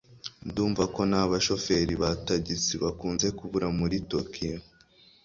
Ndumva 0.47 0.83
ko 0.95 1.01
nabashoferi 1.09 1.93
ba 2.01 2.09
tagisi 2.25 2.73
bakunze 2.83 3.27
kubura 3.37 3.67
muri 3.79 3.95
Tokiyo 4.11 4.57